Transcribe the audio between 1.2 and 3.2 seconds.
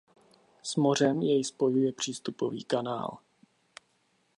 jej spojuje přístupový kanál.